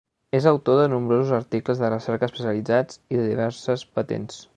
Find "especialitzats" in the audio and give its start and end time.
2.31-2.99